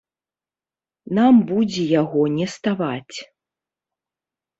Нам 1.17 1.35
будзе 1.51 1.83
яго 2.01 2.23
не 2.37 2.47
ставаць. 2.55 3.17